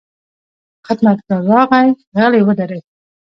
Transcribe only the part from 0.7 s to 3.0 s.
خدمتګار راغی، غلی ودرېد.